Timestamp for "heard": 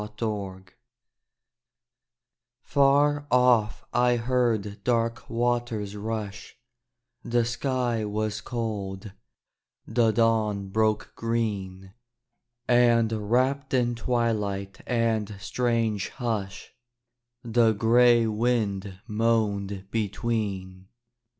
4.15-4.83